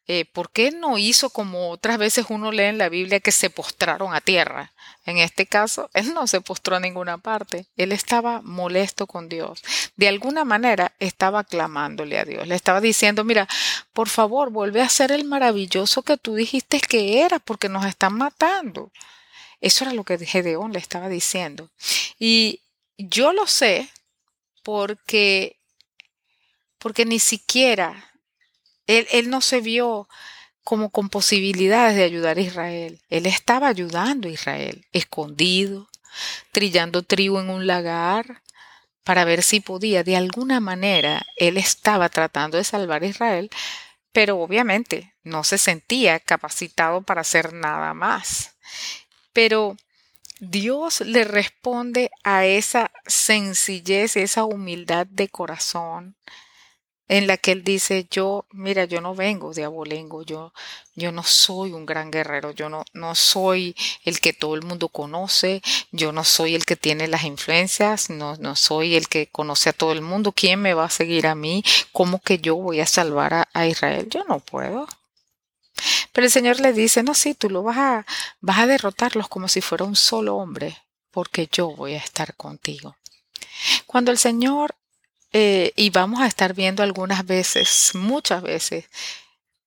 eh, 0.09 0.25
¿por 0.25 0.51
qué 0.51 0.71
no 0.71 0.99
hizo 0.99 1.31
como 1.31 1.71
otras 1.71 1.99
veces 1.99 2.27
uno 2.29 2.53
lee 2.53 2.65
en 2.65 2.79
la 2.79 2.89
Biblia 2.89 3.19
que 3.19 3.33
se 3.33 3.51
postraron 3.51 4.15
a 4.15 4.21
tierra? 4.21 4.73
En 5.05 5.19
este 5.19 5.47
caso, 5.47 5.91
él 5.95 6.15
no 6.15 6.27
se 6.27 6.41
postró 6.41 6.77
a 6.77 6.81
ninguna 6.81 7.19
parte. 7.19 7.67
Él 7.77 7.93
estaba 7.93 8.41
molesto 8.43 9.07
con 9.07 9.29
Dios. 9.29 9.63
De 9.97 10.09
alguna 10.09 10.45
manera 10.45 10.93
estaba 11.01 11.43
clamándole 11.43 12.19
a 12.19 12.25
Dios. 12.25 12.47
Le 12.47 12.55
estaba 12.55 12.81
diciendo, 12.81 13.25
mira, 13.25 13.49
por 13.93 14.09
favor, 14.09 14.51
vuelve 14.51 14.81
a 14.81 14.89
ser 14.89 15.11
el 15.11 15.25
maravilloso 15.25 16.03
que 16.03 16.17
tú 16.17 16.35
dijiste 16.35 16.81
que 16.81 17.23
era, 17.23 17.39
porque 17.39 17.69
nos 17.69 17.85
están 17.85 18.15
matando. 18.15 18.93
Eso 19.61 19.85
era 19.85 19.95
lo 19.95 20.05
que 20.05 20.19
Gedeón 20.19 20.73
le 20.73 20.79
estaba 20.79 21.09
diciendo. 21.09 21.71
Y 22.19 22.61
yo 22.99 23.33
lo 23.33 23.47
sé 23.47 23.89
porque, 24.63 25.57
porque 26.79 27.05
ni 27.05 27.19
siquiera 27.19 28.06
él, 28.87 29.31
no 29.31 29.41
se 29.41 29.61
vio 29.61 30.09
como 30.65 30.91
con 30.91 31.09
posibilidades 31.09 31.97
de 31.97 32.05
ayudar 32.05 32.39
a 32.39 32.43
Israel. 32.43 33.01
Él 33.09 33.27
estaba 33.27 33.69
ayudando 33.69 34.29
a 34.29 34.33
Israel, 34.33 34.87
escondido, 34.93 35.89
trillando 36.53 37.03
trigo 37.03 37.41
en 37.41 37.51
un 37.51 37.67
lagar, 37.67 38.43
para 39.07 39.25
ver 39.25 39.45
si 39.45 39.61
podía. 39.61 40.03
De 40.03 40.17
alguna 40.17 40.59
manera, 40.59 41.25
él 41.37 41.59
estaba 41.59 42.09
tratando 42.09 42.57
de 42.57 42.65
salvar 42.65 43.05
a 43.05 43.07
Israel, 43.07 43.51
pero 44.11 44.41
obviamente 44.41 45.15
no 45.23 45.45
se 45.45 45.59
sentía 45.59 46.19
capacitado 46.19 47.03
para 47.03 47.21
hacer 47.21 47.53
nada 47.53 47.95
más. 47.95 48.57
Pero 49.33 49.77
Dios 50.41 51.03
le 51.03 51.23
responde 51.23 52.11
a 52.25 52.47
esa 52.47 52.91
sencillez, 53.07 54.17
esa 54.17 54.45
humildad 54.45 55.07
de 55.07 55.29
corazón, 55.29 56.17
en 57.09 57.27
la 57.27 57.37
que 57.37 57.53
él 57.53 57.63
dice, 57.63 58.07
yo, 58.11 58.47
mira, 58.51 58.85
yo 58.85 59.01
no 59.01 59.15
vengo 59.15 59.53
de 59.53 59.65
abolengo, 59.65 60.23
yo, 60.23 60.53
yo 60.95 61.13
no 61.13 61.23
soy 61.23 61.73
un 61.73 61.87
gran 61.87 62.11
guerrero, 62.11 62.51
yo 62.51 62.69
no, 62.69 62.85
no 62.95 63.15
soy 63.15 63.77
el 64.05 64.21
que 64.21 64.33
todo 64.33 64.55
el 64.57 64.63
mundo 64.63 64.89
conoce, 64.89 65.63
yo 65.93 66.11
no 66.13 66.25
soy 66.25 66.55
el 66.55 66.65
que 66.65 66.77
tiene 66.77 67.07
las 67.07 67.25
influencias, 67.25 68.11
no, 68.11 68.37
no 68.37 68.57
soy 68.57 68.97
el 68.97 69.09
que 69.09 69.29
conoce 69.29 69.71
a 69.71 69.73
todo 69.73 69.93
el 69.93 70.03
mundo, 70.03 70.33
¿quién 70.33 70.61
me 70.61 70.75
va 70.75 70.87
a 70.87 70.91
seguir 70.91 71.27
a 71.27 71.35
mí? 71.37 71.63
¿Cómo 71.93 72.21
que 72.21 72.39
yo 72.39 72.57
voy 72.57 72.81
a 72.81 72.87
salvar 72.87 73.35
a, 73.35 73.49
a 73.53 73.67
Israel? 73.67 74.09
Yo 74.11 74.25
no 74.25 74.41
puedo. 74.41 74.89
Pero 76.13 76.25
el 76.25 76.33
Señor 76.33 76.59
le 76.61 76.73
dice, 76.73 77.03
no, 77.03 77.15
sí, 77.15 77.35
tú 77.35 77.51
lo 77.51 77.63
vas 77.63 77.77
a, 77.77 78.07
vas 78.41 78.59
a 78.59 78.67
derrotarlos 78.67 79.29
como 79.29 79.49
si 79.49 79.61
fuera 79.61 79.85
un 79.85 79.97
solo 79.97 80.37
hombre, 80.37 80.77
porque 81.11 81.49
yo 81.53 81.71
voy 81.71 81.95
a 81.95 81.99
estar 81.99 82.35
contigo. 82.35 82.97
Cuando 83.87 84.11
el 84.11 84.19
Señor 84.19 84.75
eh, 85.39 85.75
y 85.77 85.91
vamos 85.91 86.23
a 86.23 86.27
estar 86.27 86.55
viendo 86.55 86.83
algunas 86.83 87.27
veces, 87.27 87.91
muchas 87.93 88.41
veces, 88.43 88.87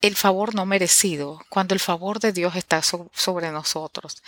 el 0.02 0.16
favor 0.16 0.56
no 0.56 0.66
merecido, 0.66 1.40
cuando 1.48 1.76
el 1.76 1.80
favor 1.80 2.20
de 2.20 2.34
Dios 2.34 2.56
está 2.56 2.82
sobre 2.82 3.52
nosotros. 3.52 4.24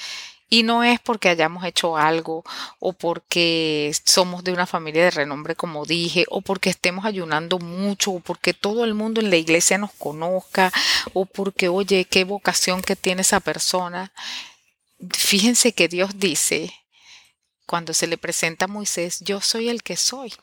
Y 0.50 0.62
no 0.62 0.84
es 0.84 1.00
porque 1.00 1.30
hayamos 1.30 1.66
hecho 1.66 1.98
algo 1.98 2.44
o 2.78 2.94
porque 2.94 3.92
somos 4.06 4.44
de 4.44 4.54
una 4.54 4.68
familia 4.68 5.06
de 5.06 5.10
renombre, 5.10 5.56
como 5.56 5.84
dije, 5.84 6.26
o 6.30 6.42
porque 6.42 6.70
estemos 6.70 7.06
ayunando 7.06 7.58
mucho, 7.58 8.12
o 8.12 8.20
porque 8.20 8.54
todo 8.54 8.84
el 8.84 8.94
mundo 8.94 9.20
en 9.20 9.32
la 9.32 9.38
iglesia 9.38 9.80
nos 9.80 9.94
conozca, 9.94 10.72
o 11.14 11.26
porque, 11.26 11.70
oye, 11.70 12.06
qué 12.06 12.24
vocación 12.24 12.84
que 12.84 12.96
tiene 12.96 13.24
esa 13.24 13.40
persona. 13.40 14.14
Fíjense 15.10 15.74
que 15.74 15.88
Dios 15.88 16.20
dice, 16.20 16.72
cuando 17.66 17.96
se 17.96 18.06
le 18.06 18.20
presenta 18.20 18.66
a 18.66 18.68
Moisés, 18.68 19.22
yo 19.22 19.42
soy 19.42 19.70
el 19.70 19.82
que 19.82 19.98
soy 19.98 20.36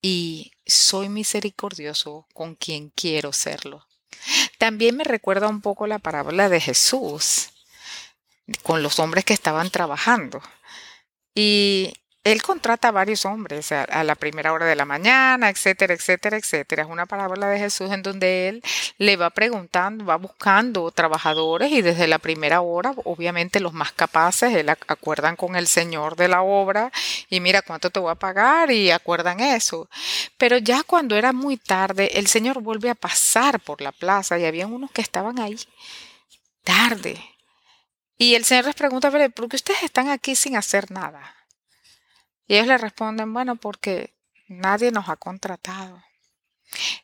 y 0.00 0.52
soy 0.66 1.08
misericordioso 1.08 2.26
con 2.32 2.54
quien 2.54 2.90
quiero 2.90 3.32
serlo. 3.32 3.86
También 4.58 4.96
me 4.96 5.04
recuerda 5.04 5.48
un 5.48 5.60
poco 5.60 5.86
la 5.86 5.98
parábola 5.98 6.48
de 6.48 6.60
Jesús 6.60 7.50
con 8.62 8.82
los 8.82 8.98
hombres 8.98 9.24
que 9.24 9.34
estaban 9.34 9.70
trabajando. 9.70 10.42
Y 11.34 11.92
él 12.26 12.42
contrata 12.42 12.88
a 12.88 12.90
varios 12.90 13.24
hombres 13.24 13.70
a, 13.70 14.02
la 14.02 14.16
primera 14.16 14.52
hora 14.52 14.66
de 14.66 14.74
la 14.74 14.84
mañana, 14.84 15.48
etcétera, 15.48 15.94
etcétera, 15.94 16.36
etcétera. 16.36 16.82
Es 16.82 16.88
una 16.88 17.06
parábola 17.06 17.48
de 17.48 17.60
Jesús 17.60 17.92
en 17.92 18.02
donde 18.02 18.48
él 18.48 18.62
le 18.98 19.16
va 19.16 19.30
preguntando, 19.30 20.04
va 20.04 20.16
buscando 20.16 20.90
trabajadores 20.90 21.70
y 21.70 21.82
desde 21.82 22.08
la 22.08 22.18
primera 22.18 22.62
hora, 22.62 22.94
obviamente 23.04 23.60
los 23.60 23.72
más 23.72 23.92
capaces, 23.92 24.52
él 24.56 24.68
acuerdan 24.68 25.36
con 25.36 25.54
el 25.54 25.68
Señor 25.68 26.16
de 26.16 26.26
la 26.26 26.42
obra 26.42 26.90
y 27.30 27.38
mira 27.38 27.62
cuánto 27.62 27.90
te 27.90 28.00
voy 28.00 28.10
a 28.10 28.16
pagar 28.16 28.72
y 28.72 28.90
acuerdan 28.90 29.38
eso. 29.38 29.88
Pero 30.36 30.58
ya 30.58 30.82
cuando 30.82 31.14
era 31.14 31.32
muy 31.32 31.56
tarde, 31.56 32.18
el 32.18 32.26
Señor 32.26 32.60
vuelve 32.60 32.90
a 32.90 32.96
pasar 32.96 33.60
por 33.60 33.80
la 33.80 33.92
plaza 33.92 34.36
y 34.36 34.46
había 34.46 34.66
unos 34.66 34.90
que 34.90 35.00
estaban 35.00 35.38
ahí 35.38 35.56
tarde. 36.64 37.22
Y 38.18 38.34
el 38.34 38.44
Señor 38.44 38.64
les 38.64 38.74
pregunta, 38.74 39.12
¿por 39.12 39.48
qué 39.48 39.54
ustedes 39.54 39.84
están 39.84 40.08
aquí 40.08 40.34
sin 40.34 40.56
hacer 40.56 40.90
nada? 40.90 41.35
Y 42.46 42.54
ellos 42.54 42.66
le 42.68 42.78
responden, 42.78 43.32
bueno, 43.32 43.56
porque 43.56 44.14
nadie 44.48 44.90
nos 44.90 45.08
ha 45.08 45.16
contratado. 45.16 46.02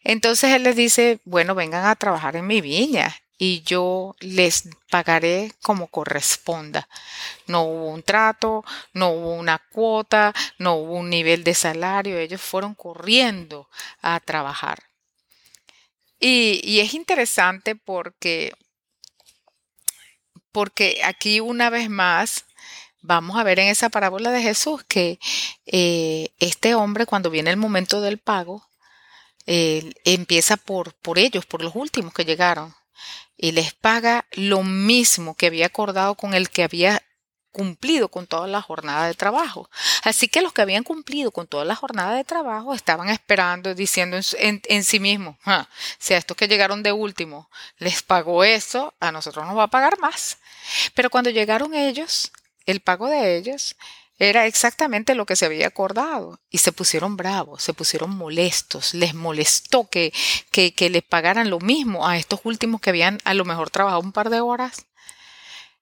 Entonces 0.04 0.52
él 0.52 0.64
les 0.64 0.76
dice, 0.76 1.20
bueno, 1.25 1.54
vengan 1.54 1.87
a 1.87 1.96
trabajar 1.96 2.37
en 2.37 2.46
mi 2.46 2.61
viña 2.61 3.14
y 3.38 3.62
yo 3.62 4.14
les 4.20 4.68
pagaré 4.90 5.52
como 5.62 5.88
corresponda. 5.88 6.88
No 7.46 7.62
hubo 7.62 7.88
un 7.88 8.02
trato, 8.02 8.64
no 8.92 9.11
hubo 9.11 9.34
una 9.34 9.58
cuota, 9.58 10.32
no 10.58 10.75
hubo 10.75 10.94
un 10.94 11.11
nivel 11.11 11.42
de 11.42 11.54
salario, 11.54 12.18
ellos 12.18 12.40
fueron 12.40 12.75
corriendo 12.75 13.68
a 14.00 14.20
trabajar. 14.20 14.84
Y, 16.20 16.61
y 16.62 16.80
es 16.80 16.94
interesante 16.94 17.75
porque, 17.75 18.52
porque 20.52 21.00
aquí 21.04 21.40
una 21.40 21.68
vez 21.68 21.90
más 21.90 22.44
vamos 23.02 23.38
a 23.38 23.44
ver 23.44 23.59
en 23.59 23.68
esa 23.68 23.90
parábola 23.90 24.30
de 24.30 24.42
Jesús 24.42 24.82
que 24.85 25.18
eh, 25.66 26.30
este 26.38 26.75
hombre 26.75 27.06
cuando 27.06 27.30
viene 27.30 27.50
el 27.50 27.56
momento 27.56 28.00
del 28.00 28.18
pago, 28.18 28.66
empieza 29.44 30.56
por, 30.56 30.94
por 30.94 31.18
ellos, 31.18 31.44
por 31.47 31.62
los 31.62 31.75
últimos 31.75 32.14
que 32.14 32.25
llegaron, 32.25 32.75
y 33.37 33.50
les 33.50 33.75
paga 33.75 34.25
lo 34.32 34.62
mismo 34.62 35.35
que 35.35 35.47
había 35.47 35.66
acordado 35.66 36.14
con 36.14 36.32
el 36.32 36.49
que 36.49 36.62
había 36.62 37.02
cumplido 37.52 38.09
con 38.09 38.26
toda 38.26 38.47
la 38.47 38.62
jornada 38.62 39.06
de 39.06 39.14
trabajo. 39.14 39.71
Así 40.02 40.26
que 40.28 40.40
los 40.40 40.52
que 40.52 40.62
habían 40.62 40.82
cumplido 40.82 41.30
con 41.30 41.47
toda 41.47 41.64
la 41.64 41.76
jornada 41.76 42.14
de 42.14 42.25
trabajo 42.25 42.75
estaban 42.75 43.11
esperando, 43.11 43.75
diciendo 43.75 44.18
en, 44.38 44.62
en, 44.64 44.85
sí 44.85 44.99
mismos, 44.99 45.37
si 45.99 46.14
a 46.14 46.16
estos 46.16 46.37
que 46.37 46.49
llegaron 46.49 46.82
de 46.82 46.92
último 46.92 47.50
les 47.78 48.02
pagó 48.02 48.42
eso, 48.42 48.94
a 49.00 49.12
nosotros 49.12 49.47
nos 49.47 49.56
va 49.56 49.64
a 49.64 49.68
pagar 49.68 49.99
más. 49.99 50.38
Pero 50.94 51.11
cuando 51.11 51.30
llegaron 51.30 51.75
ellos, 51.75 52.32
el 52.66 52.81
pago 52.81 53.09
de 53.09 53.37
ellos 53.37 53.76
era 54.19 54.47
exactamente 54.47 55.14
lo 55.14 55.26
que 55.26 55.37
se 55.37 55.47
había 55.47 55.66
acordado 55.66 56.38
y 56.49 56.59
se 56.59 56.71
pusieron 56.71 57.16
bravos, 57.16 57.62
se 57.62 57.75
pusieron 57.75 58.11
molestos, 58.11 58.95
les 58.95 59.14
molestó 59.14 59.88
que, 59.88 60.12
que, 60.50 60.75
que 60.75 60.90
les 60.90 61.02
pagaran 61.02 61.50
lo 61.50 61.59
mismo 61.59 62.07
a 62.07 62.16
estos 62.16 62.40
últimos 62.45 62.81
que 62.81 62.90
habían 62.90 63.19
a 63.25 63.35
lo 63.35 63.45
mejor 63.45 63.71
trabajado 63.71 64.00
un 64.00 64.12
par 64.12 64.31
de 64.31 64.40
horas. 64.40 64.87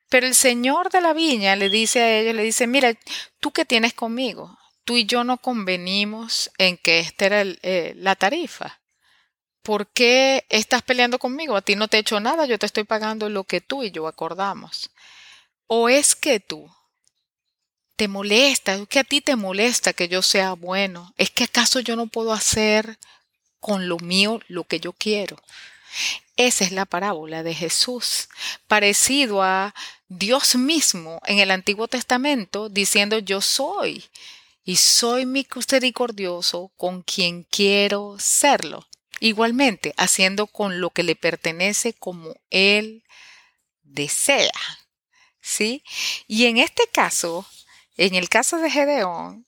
Pero 0.08 0.26
el 0.26 0.34
señor 0.34 0.90
de 0.90 1.00
la 1.00 1.12
viña 1.12 1.54
le 1.54 1.68
dice 1.68 2.00
a 2.00 2.18
ellos, 2.18 2.34
le 2.34 2.42
dice, 2.42 2.66
mira, 2.66 2.94
tú 3.40 3.52
qué 3.52 3.64
tienes 3.64 3.94
conmigo, 3.94 4.58
tú 4.84 4.96
y 4.96 5.04
yo 5.04 5.22
no 5.22 5.38
convenimos 5.38 6.50
en 6.58 6.78
que 6.78 7.00
esta 7.00 7.26
era 7.26 7.42
eh, 7.42 7.92
la 7.96 8.16
tarifa. 8.16 8.80
¿Por 9.62 9.86
qué 9.88 10.46
estás 10.48 10.82
peleando 10.82 11.18
conmigo? 11.18 11.54
A 11.54 11.62
ti 11.62 11.76
no 11.76 11.88
te 11.88 11.98
he 11.98 12.00
hecho 12.00 12.18
nada, 12.18 12.46
yo 12.46 12.58
te 12.58 12.66
estoy 12.66 12.84
pagando 12.84 13.28
lo 13.28 13.44
que 13.44 13.60
tú 13.60 13.82
y 13.82 13.90
yo 13.90 14.08
acordamos. 14.08 14.90
¿O 15.72 15.88
es 15.88 16.16
que 16.16 16.40
tú 16.40 16.68
te 17.94 18.08
molesta, 18.08 18.74
es 18.74 18.88
que 18.88 18.98
a 18.98 19.04
ti 19.04 19.20
te 19.20 19.36
molesta 19.36 19.92
que 19.92 20.08
yo 20.08 20.20
sea 20.20 20.54
bueno, 20.54 21.14
es 21.16 21.30
que 21.30 21.44
acaso 21.44 21.78
yo 21.78 21.94
no 21.94 22.08
puedo 22.08 22.32
hacer 22.32 22.98
con 23.60 23.88
lo 23.88 23.96
mío 23.98 24.40
lo 24.48 24.64
que 24.64 24.80
yo 24.80 24.92
quiero. 24.92 25.36
Esa 26.36 26.64
es 26.64 26.72
la 26.72 26.86
parábola 26.86 27.44
de 27.44 27.54
Jesús, 27.54 28.28
parecido 28.66 29.44
a 29.44 29.72
Dios 30.08 30.56
mismo 30.56 31.20
en 31.24 31.38
el 31.38 31.52
Antiguo 31.52 31.86
Testamento 31.86 32.68
diciendo 32.68 33.20
yo 33.20 33.40
soy 33.40 34.04
y 34.64 34.74
soy 34.74 35.24
misericordioso 35.24 36.72
con 36.76 37.02
quien 37.02 37.44
quiero 37.44 38.16
serlo. 38.18 38.88
Igualmente, 39.20 39.94
haciendo 39.96 40.48
con 40.48 40.80
lo 40.80 40.90
que 40.90 41.04
le 41.04 41.14
pertenece 41.14 41.92
como 41.92 42.34
Él 42.50 43.04
desea. 43.84 44.50
¿Sí? 45.40 45.82
Y 46.26 46.46
en 46.46 46.58
este 46.58 46.84
caso, 46.92 47.46
en 47.96 48.14
el 48.14 48.28
caso 48.28 48.58
de 48.58 48.70
Gedeón, 48.70 49.46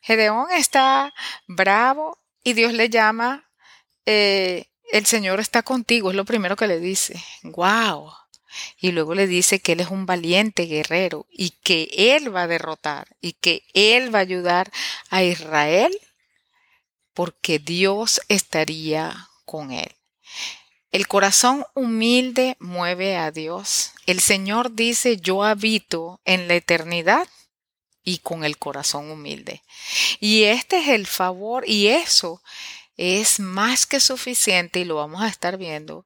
Gedeón 0.00 0.50
está 0.50 1.14
bravo 1.46 2.18
y 2.42 2.54
Dios 2.54 2.72
le 2.72 2.90
llama, 2.90 3.48
eh, 4.04 4.66
el 4.92 5.06
Señor 5.06 5.40
está 5.40 5.62
contigo, 5.62 6.10
es 6.10 6.16
lo 6.16 6.24
primero 6.24 6.56
que 6.56 6.66
le 6.66 6.80
dice. 6.80 7.22
¡Wow! 7.42 8.12
Y 8.78 8.92
luego 8.92 9.14
le 9.14 9.26
dice 9.26 9.60
que 9.60 9.72
Él 9.72 9.80
es 9.80 9.88
un 9.88 10.06
valiente 10.06 10.64
guerrero 10.64 11.26
y 11.30 11.50
que 11.50 11.88
Él 11.96 12.34
va 12.34 12.42
a 12.42 12.46
derrotar 12.46 13.16
y 13.20 13.32
que 13.34 13.64
Él 13.72 14.14
va 14.14 14.18
a 14.18 14.22
ayudar 14.22 14.70
a 15.08 15.22
Israel 15.22 15.96
porque 17.14 17.58
Dios 17.58 18.20
estaría 18.28 19.28
con 19.44 19.70
Él. 19.70 19.94
El 20.92 21.08
corazón 21.08 21.64
humilde 21.74 22.56
mueve 22.60 23.16
a 23.16 23.30
Dios. 23.30 23.92
El 24.04 24.20
Señor 24.20 24.74
dice, 24.74 25.16
yo 25.16 25.42
habito 25.42 26.20
en 26.26 26.48
la 26.48 26.54
eternidad 26.54 27.26
y 28.04 28.18
con 28.18 28.44
el 28.44 28.58
corazón 28.58 29.10
humilde. 29.10 29.62
Y 30.20 30.44
este 30.44 30.80
es 30.80 30.88
el 30.88 31.06
favor 31.06 31.64
y 31.66 31.88
eso 31.88 32.42
es 32.98 33.40
más 33.40 33.86
que 33.86 34.00
suficiente 34.00 34.80
y 34.80 34.84
lo 34.84 34.96
vamos 34.96 35.22
a 35.22 35.28
estar 35.28 35.56
viendo 35.56 36.04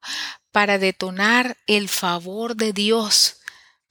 para 0.53 0.77
detonar 0.77 1.57
el 1.67 1.89
favor 1.89 2.55
de 2.55 2.71
Dios 2.71 3.41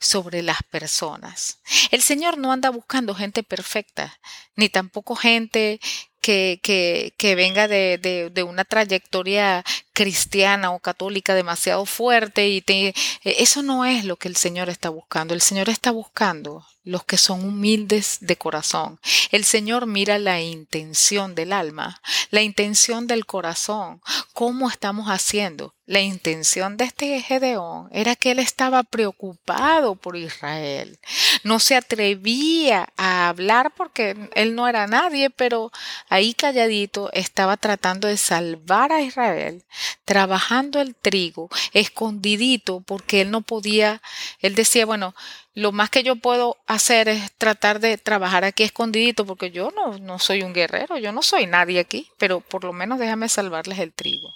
sobre 0.01 0.43
las 0.43 0.63
personas. 0.63 1.59
El 1.91 2.01
Señor 2.01 2.39
no 2.39 2.53
anda 2.53 2.71
buscando 2.71 3.15
gente 3.15 3.43
perfecta, 3.43 4.19
ni 4.55 4.71
tampoco 4.71 5.15
gente 5.15 5.79
que, 6.27 6.59
que, 6.61 7.15
que 7.19 7.37
venga 7.37 7.69
de, 7.69 7.99
de, 7.99 8.31
de, 8.31 8.43
una 8.43 8.65
trayectoria 8.65 9.63
cristiana 9.93 10.73
o 10.73 10.81
católica 10.81 11.37
demasiado 11.37 11.87
fuerte 11.87 12.49
y 12.49 12.63
te, 12.63 12.95
eso 13.23 13.63
no 13.63 13.85
es 13.85 14.05
lo 14.05 14.17
que 14.17 14.27
el 14.27 14.35
Señor 14.35 14.69
está 14.69 14.89
buscando. 14.89 15.35
El 15.35 15.41
Señor 15.41 15.69
está 15.69 15.93
buscando 15.93 16.67
los 16.87 17.05
que 17.05 17.19
son 17.19 17.45
humildes 17.45 18.19
de 18.21 18.37
corazón. 18.37 19.01
El 19.33 19.45
Señor 19.45 19.87
mira 19.87 20.19
la 20.21 20.41
intención 20.41 21.35
del 21.35 21.53
alma, 21.53 22.01
la 22.31 22.43
intención 22.43 23.09
del 23.09 23.27
corazón, 23.27 24.01
cómo 24.33 24.71
estamos 24.71 25.09
haciendo. 25.09 25.75
La 25.85 26.01
intención 26.01 26.77
de 26.77 26.85
este 26.85 27.21
Gedeón 27.21 27.89
era 27.93 28.17
que 28.17 28.33
él 28.33 28.41
estaba 28.41 28.83
preocupado 28.83 29.95
por 29.95 30.17
Israel. 30.17 30.99
No 31.45 31.61
se 31.61 31.77
atrevía 31.77 32.89
a 32.97 33.29
hablar 33.29 33.73
porque 33.77 34.17
él 34.35 34.55
no 34.57 34.67
era 34.67 34.87
nadie, 34.87 35.31
pero 35.31 35.71
ahí 36.09 36.35
calladito 36.35 37.11
estaba 37.13 37.57
tratando 37.57 38.09
de 38.09 38.17
salvar 38.17 38.93
a 38.93 39.03
Israel, 39.03 39.65
trabajando 40.05 40.81
el 40.81 40.95
trigo, 40.95 41.51
escondidito 41.73 42.81
porque 42.81 43.21
él 43.21 43.31
no 43.31 43.43
podía, 43.43 44.03
él 44.41 44.55
decía, 44.57 44.87
bueno, 44.87 45.15
lo 45.57 45.73
más 45.73 45.89
que 45.89 46.03
yo 46.03 46.17
puedo 46.17 46.59
hacer 46.67 47.09
es 47.09 47.33
tratar 47.33 47.81
de 47.81 47.97
trabajar 47.97 48.45
aquí 48.45 48.63
escondidito 48.63 49.25
porque 49.25 49.51
yo 49.51 49.71
no, 49.71 49.97
no 49.97 50.19
soy 50.19 50.43
un 50.43 50.53
guerrero, 50.53 50.99
yo 50.99 51.13
no 51.13 51.23
soy 51.23 51.47
nadie 51.47 51.81
aquí, 51.81 52.11
pero 52.19 52.43
por 52.43 52.63
lo 52.63 52.75
menos 52.75 52.99
déjame 52.99 53.31
salvarles 53.31 53.79
el 53.79 53.95
trigo. 53.95 54.35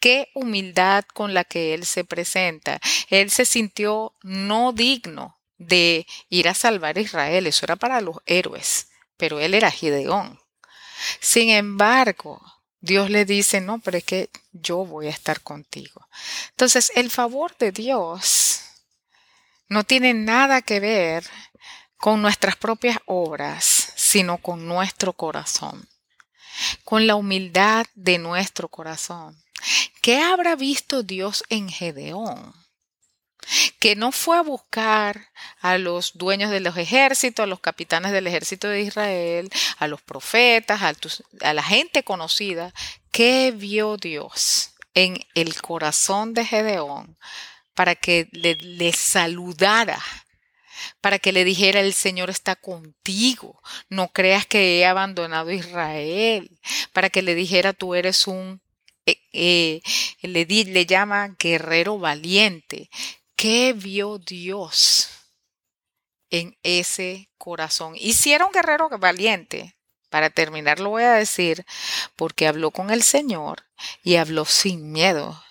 Qué 0.00 0.30
humildad 0.34 1.04
con 1.12 1.34
la 1.34 1.44
que 1.44 1.74
él 1.74 1.84
se 1.84 2.04
presenta. 2.04 2.80
Él 3.10 3.30
se 3.30 3.44
sintió 3.44 4.14
no 4.22 4.72
digno 4.72 5.38
de 5.58 6.06
ir 6.30 6.48
a 6.48 6.54
salvar 6.54 6.96
a 6.96 7.02
Israel, 7.02 7.46
eso 7.46 7.66
era 7.66 7.76
para 7.76 8.00
los 8.00 8.16
héroes, 8.24 8.88
pero 9.18 9.40
él 9.40 9.52
era 9.52 9.70
Gideón. 9.70 10.40
Sin 11.20 11.50
embargo, 11.50 12.40
Dios 12.80 13.10
le 13.10 13.26
dice, 13.26 13.60
no, 13.60 13.78
pero 13.80 13.98
es 13.98 14.04
que 14.04 14.30
yo 14.52 14.86
voy 14.86 15.08
a 15.08 15.10
estar 15.10 15.42
contigo. 15.42 16.08
Entonces, 16.48 16.90
el 16.94 17.10
favor 17.10 17.54
de 17.58 17.72
Dios 17.72 18.62
no 19.72 19.84
tiene 19.84 20.12
nada 20.14 20.62
que 20.62 20.80
ver 20.80 21.24
con 21.96 22.20
nuestras 22.20 22.56
propias 22.56 22.98
obras, 23.06 23.92
sino 23.96 24.38
con 24.38 24.68
nuestro 24.68 25.14
corazón, 25.14 25.88
con 26.84 27.06
la 27.06 27.14
humildad 27.14 27.86
de 27.94 28.18
nuestro 28.18 28.68
corazón. 28.68 29.42
¿Qué 30.02 30.20
habrá 30.20 30.56
visto 30.56 31.02
Dios 31.02 31.42
en 31.48 31.68
Gedeón? 31.68 32.52
que 33.80 33.96
no 33.96 34.12
fue 34.12 34.36
a 34.36 34.42
buscar 34.42 35.32
a 35.60 35.76
los 35.76 36.12
dueños 36.16 36.52
de 36.52 36.60
los 36.60 36.76
ejércitos, 36.76 37.42
a 37.42 37.48
los 37.48 37.58
capitanes 37.58 38.12
del 38.12 38.28
ejército 38.28 38.68
de 38.68 38.82
Israel, 38.82 39.50
a 39.78 39.88
los 39.88 40.00
profetas, 40.00 40.80
a, 41.40 41.52
la 41.52 41.62
gente 41.64 42.04
conocida. 42.04 42.72
¿Qué 43.10 43.52
vio 43.52 43.96
Dios 43.96 44.74
en 44.94 45.18
el 45.34 45.60
corazón 45.60 46.34
de 46.34 46.44
Gedeón 46.44 47.18
para 47.74 47.94
que 47.94 48.28
le, 48.32 48.92
saludara, 48.92 50.00
para 51.00 51.18
que 51.18 51.32
le 51.32 51.44
dijera 51.44 51.80
el 51.80 51.94
Señor 51.94 52.30
está 52.30 52.56
contigo, 52.56 53.60
no 53.88 54.08
creas 54.08 54.46
que 54.46 54.78
he 54.78 54.86
abandonado 54.86 55.50
a 55.50 55.54
Israel, 55.54 56.58
para 56.92 57.10
que 57.10 57.22
le 57.22 57.34
dijera 57.34 57.72
tú 57.72 57.94
eres 57.94 58.26
un, 58.26 58.60
eh, 59.06 59.18
eh, 59.32 59.82
le, 60.22 60.44
le 60.44 60.86
llama 60.86 61.36
guerrero 61.38 61.98
valiente. 61.98 62.90
¿Qué 63.36 63.72
vio 63.72 64.18
Dios 64.18 65.08
en 66.30 66.56
ese 66.62 67.28
corazón? 67.38 67.94
Y 67.96 68.14
un 68.34 68.52
guerrero 68.52 68.88
valiente, 68.98 69.76
para 70.10 70.30
terminar 70.30 70.78
lo 70.78 70.90
voy 70.90 71.04
a 71.04 71.14
decir, 71.14 71.64
porque 72.14 72.46
habló 72.46 72.70
con 72.70 72.90
el 72.90 73.02
Señor 73.02 73.64
y 74.04 74.16
habló 74.16 74.44
sin 74.44 74.92
miedo 74.92 75.42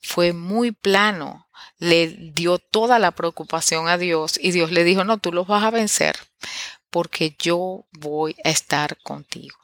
fue 0.00 0.32
muy 0.32 0.72
plano, 0.72 1.48
le 1.78 2.08
dio 2.08 2.58
toda 2.58 2.98
la 2.98 3.10
preocupación 3.12 3.88
a 3.88 3.98
Dios 3.98 4.38
y 4.40 4.50
Dios 4.52 4.70
le 4.70 4.84
dijo, 4.84 5.04
no, 5.04 5.18
tú 5.18 5.32
los 5.32 5.46
vas 5.46 5.64
a 5.64 5.70
vencer 5.70 6.16
porque 6.90 7.36
yo 7.38 7.86
voy 7.92 8.36
a 8.44 8.50
estar 8.50 8.98
contigo. 9.02 9.56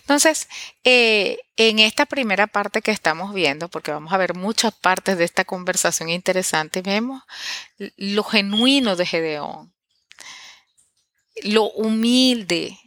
Entonces, 0.00 0.48
eh, 0.84 1.38
en 1.56 1.78
esta 1.80 2.06
primera 2.06 2.46
parte 2.46 2.82
que 2.82 2.92
estamos 2.92 3.34
viendo, 3.34 3.68
porque 3.68 3.90
vamos 3.90 4.12
a 4.12 4.18
ver 4.18 4.34
muchas 4.34 4.72
partes 4.72 5.18
de 5.18 5.24
esta 5.24 5.44
conversación 5.44 6.10
interesante, 6.10 6.82
vemos 6.82 7.22
lo 7.96 8.22
genuino 8.22 8.94
de 8.94 9.06
Gedeón, 9.06 9.74
lo 11.42 11.64
humilde 11.70 12.78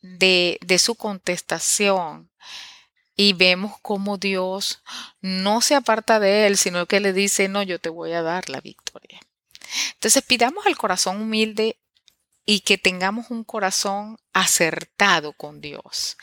de, 0.00 0.58
de 0.64 0.78
su 0.78 0.94
contestación, 0.94 2.30
y 3.16 3.32
vemos 3.32 3.74
cómo 3.80 4.18
Dios 4.18 4.82
no 5.20 5.62
se 5.62 5.74
aparta 5.74 6.20
de 6.20 6.46
él, 6.46 6.56
sino 6.58 6.86
que 6.86 7.00
le 7.00 7.12
dice, 7.12 7.48
no, 7.48 7.62
yo 7.62 7.78
te 7.78 7.88
voy 7.88 8.12
a 8.12 8.22
dar 8.22 8.50
la 8.50 8.60
victoria. 8.60 9.20
Entonces 9.94 10.22
pidamos 10.22 10.66
el 10.66 10.76
corazón 10.76 11.20
humilde 11.22 11.78
y 12.44 12.60
que 12.60 12.78
tengamos 12.78 13.30
un 13.30 13.42
corazón 13.42 14.18
acertado 14.32 15.32
con 15.32 15.60
Dios. 15.60 16.16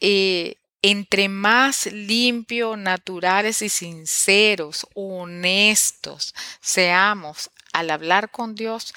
Eh, 0.00 0.56
entre 0.82 1.28
más 1.28 1.86
limpios, 1.86 2.76
naturales 2.76 3.62
y 3.62 3.68
sinceros, 3.68 4.86
honestos 4.94 6.34
seamos 6.60 7.50
al 7.72 7.90
hablar 7.90 8.30
con 8.30 8.54
Dios, 8.54 8.92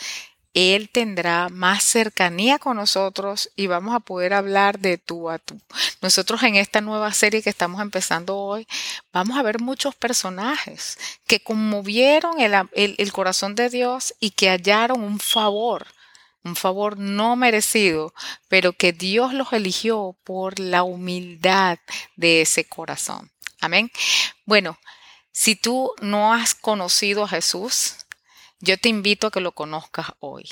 él 0.57 0.89
tendrá 0.89 1.49
más 1.49 1.83
cercanía 1.83 2.57
con 2.57 2.77
nosotros 2.77 3.51
y 3.55 3.67
vamos 3.67 3.93
a 3.93 3.99
poder 3.99 4.33
hablar 4.33 4.79
de 4.79 4.97
tú 4.97 5.29
a 5.29 5.37
tú. 5.37 5.61
Nosotros 6.01 6.41
en 6.41 6.55
esta 6.55 6.81
nueva 6.81 7.13
serie 7.13 7.43
que 7.43 7.51
estamos 7.51 7.79
empezando 7.79 8.35
hoy, 8.37 8.67
vamos 9.13 9.37
a 9.37 9.43
ver 9.43 9.59
muchos 9.59 9.93
personajes 9.93 10.97
que 11.27 11.39
conmovieron 11.39 12.39
el, 12.39 12.55
el 12.73 13.11
corazón 13.11 13.53
de 13.53 13.69
Dios 13.69 14.15
y 14.19 14.31
que 14.31 14.49
hallaron 14.49 15.03
un 15.03 15.19
favor 15.19 15.85
un 16.43 16.55
favor 16.55 16.97
no 16.97 17.35
merecido, 17.35 18.13
pero 18.47 18.71
que 18.71 18.93
Dios 18.93 19.33
los 19.33 19.51
eligió 19.51 20.15
por 20.23 20.59
la 20.59 20.83
humildad 20.83 21.77
de 22.15 22.41
ese 22.41 22.63
corazón. 22.65 23.29
Amén. 23.59 23.91
Bueno, 24.45 24.79
si 25.33 25.55
tú 25.55 25.91
no 26.01 26.33
has 26.33 26.55
conocido 26.55 27.25
a 27.25 27.27
Jesús, 27.27 28.06
yo 28.59 28.77
te 28.77 28.89
invito 28.89 29.27
a 29.27 29.31
que 29.31 29.41
lo 29.41 29.51
conozcas 29.51 30.07
hoy. 30.19 30.49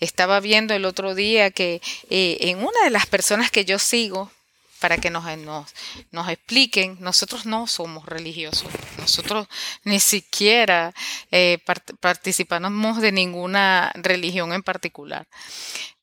Estaba 0.00 0.40
viendo 0.40 0.74
el 0.74 0.84
otro 0.84 1.14
día 1.14 1.50
que 1.50 1.80
eh, 2.10 2.38
en 2.40 2.58
una 2.58 2.84
de 2.84 2.90
las 2.90 3.06
personas 3.06 3.50
que 3.50 3.64
yo 3.64 3.78
sigo, 3.78 4.30
para 4.80 4.98
que 4.98 5.10
nos, 5.10 5.24
nos, 6.10 6.28
expliquen. 6.28 6.98
Nosotros 7.00 7.46
no 7.46 7.66
somos 7.66 8.06
religiosos, 8.06 8.68
nosotros 8.98 9.48
ni 9.84 10.00
siquiera 10.00 10.92
eh, 11.30 11.58
participamos 12.00 13.00
de 13.00 13.12
ninguna 13.12 13.92
religión 13.94 14.52
en 14.52 14.62
particular. 14.62 15.26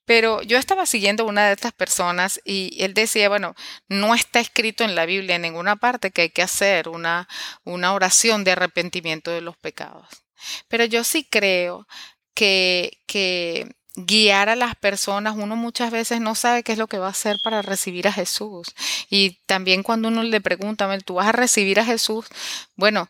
Pero 0.06 0.42
yo 0.42 0.58
estaba 0.58 0.86
siguiendo 0.86 1.26
una 1.26 1.48
de 1.48 1.54
estas 1.54 1.72
personas 1.72 2.42
y 2.44 2.76
él 2.84 2.94
decía, 2.94 3.30
bueno, 3.30 3.56
no 3.88 4.14
está 4.16 4.42
escrito 4.42 4.84
en 4.84 4.96
la 4.96 5.06
Biblia 5.06 5.38
en 5.38 5.44
ninguna 5.44 5.78
parte 5.78 6.12
que 6.12 6.24
hay 6.24 6.30
que 6.30 6.42
hacer 6.42 6.90
una, 6.90 7.30
una 7.64 7.94
oración 7.94 8.44
de 8.44 8.52
arrepentimiento 8.52 9.32
de 9.32 9.42
los 9.42 9.56
pecados. 9.56 10.23
Pero 10.68 10.86
yo 10.86 11.04
sí 11.04 11.28
creo 11.30 11.88
que, 12.34 13.00
que 13.06 13.76
guiar 13.96 14.50
a 14.50 14.56
las 14.56 14.76
personas, 14.76 15.36
uno 15.38 15.56
muchas 15.56 15.92
veces 15.92 16.20
no 16.20 16.36
sabe 16.36 16.64
qué 16.64 16.72
es 16.72 16.78
lo 16.78 16.88
que 16.88 16.98
va 16.98 17.08
a 17.08 17.12
hacer 17.12 17.38
para 17.44 17.62
recibir 17.62 18.08
a 18.08 18.14
Jesús. 18.14 18.74
Y 19.10 19.38
también 19.46 19.84
cuando 19.84 20.08
uno 20.08 20.24
le 20.24 20.42
pregunta, 20.42 20.98
¿tú 21.00 21.16
vas 21.16 21.28
a 21.28 21.32
recibir 21.32 21.80
a 21.80 21.86
Jesús? 21.86 22.26
Bueno, 22.76 23.10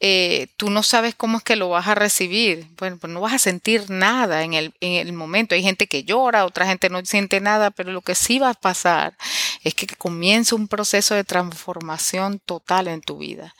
eh, 0.00 0.48
tú 0.56 0.70
no 0.70 0.82
sabes 0.82 1.14
cómo 1.14 1.38
es 1.38 1.44
que 1.44 1.56
lo 1.56 1.70
vas 1.70 1.86
a 1.86 1.94
recibir. 1.94 2.66
Bueno, 2.76 2.98
pues 2.98 3.12
no 3.12 3.20
vas 3.20 3.32
a 3.32 3.38
sentir 3.38 3.88
nada 3.90 4.42
en 4.42 4.54
el, 4.54 4.74
en 4.80 5.06
el 5.06 5.12
momento. 5.12 5.54
Hay 5.54 5.62
gente 5.62 5.86
que 5.86 6.04
llora, 6.04 6.44
otra 6.44 6.66
gente 6.66 6.90
no 6.90 7.04
siente 7.04 7.40
nada, 7.40 7.70
pero 7.70 7.92
lo 7.92 8.02
que 8.02 8.14
sí 8.14 8.38
va 8.38 8.50
a 8.50 8.54
pasar 8.54 9.16
es 9.62 9.74
que 9.74 9.86
comienza 9.86 10.56
un 10.56 10.68
proceso 10.68 11.14
de 11.14 11.24
transformación 11.24 12.40
total 12.40 12.88
en 12.88 13.00
tu 13.00 13.18
vida. 13.18 13.54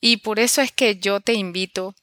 Y 0.00 0.16
por 0.18 0.40
eso 0.40 0.62
es 0.62 0.72
que 0.72 0.96
yo 0.96 1.20
te 1.20 1.34
invito 1.34 1.94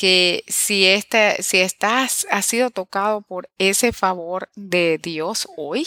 que 0.00 0.44
si, 0.48 0.86
este, 0.86 1.42
si 1.42 1.60
estás, 1.60 2.26
has 2.30 2.46
sido 2.46 2.70
tocado 2.70 3.20
por 3.20 3.50
ese 3.58 3.92
favor 3.92 4.48
de 4.54 4.96
Dios 4.96 5.46
hoy, 5.58 5.86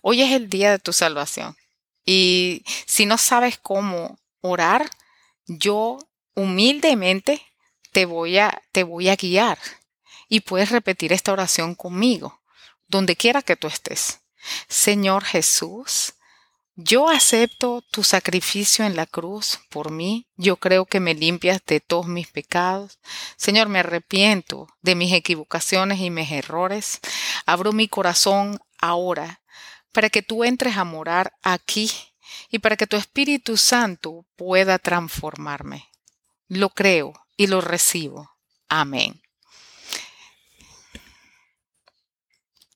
hoy 0.00 0.22
es 0.22 0.32
el 0.32 0.48
día 0.48 0.70
de 0.70 0.78
tu 0.78 0.94
salvación. 0.94 1.54
Y 2.06 2.64
si 2.86 3.04
no 3.04 3.18
sabes 3.18 3.58
cómo 3.58 4.18
orar, 4.40 4.88
yo 5.46 5.98
humildemente 6.34 7.42
te 7.92 8.06
voy 8.06 8.38
a, 8.38 8.62
te 8.72 8.82
voy 8.82 9.10
a 9.10 9.16
guiar. 9.16 9.58
Y 10.26 10.40
puedes 10.40 10.70
repetir 10.70 11.12
esta 11.12 11.30
oración 11.30 11.74
conmigo, 11.74 12.40
donde 12.88 13.14
quiera 13.14 13.42
que 13.42 13.56
tú 13.56 13.66
estés. 13.66 14.20
Señor 14.68 15.22
Jesús, 15.22 16.14
yo 16.82 17.08
acepto 17.08 17.82
tu 17.90 18.02
sacrificio 18.02 18.84
en 18.84 18.96
la 18.96 19.06
cruz 19.06 19.60
por 19.68 19.90
mí. 19.90 20.26
Yo 20.36 20.56
creo 20.56 20.86
que 20.86 21.00
me 21.00 21.14
limpias 21.14 21.60
de 21.66 21.80
todos 21.80 22.06
mis 22.06 22.28
pecados. 22.28 22.98
Señor, 23.36 23.68
me 23.68 23.80
arrepiento 23.80 24.66
de 24.82 24.94
mis 24.94 25.12
equivocaciones 25.12 26.00
y 26.00 26.10
mis 26.10 26.30
errores. 26.30 27.00
Abro 27.46 27.72
mi 27.72 27.88
corazón 27.88 28.60
ahora 28.78 29.40
para 29.92 30.10
que 30.10 30.22
tú 30.22 30.44
entres 30.44 30.76
a 30.76 30.84
morar 30.84 31.32
aquí 31.42 31.90
y 32.50 32.60
para 32.60 32.76
que 32.76 32.86
tu 32.86 32.96
Espíritu 32.96 33.56
Santo 33.56 34.24
pueda 34.36 34.78
transformarme. 34.78 35.88
Lo 36.48 36.70
creo 36.70 37.12
y 37.36 37.46
lo 37.46 37.60
recibo. 37.60 38.30
Amén. 38.68 39.19